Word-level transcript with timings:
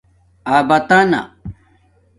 اباتݳنہ 0.55 1.21